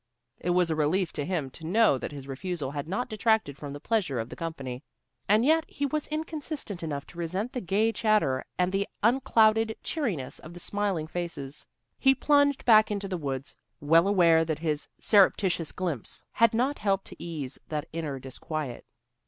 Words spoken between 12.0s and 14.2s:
plunged back into the woods, well